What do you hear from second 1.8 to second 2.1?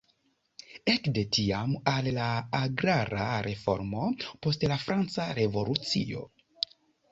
al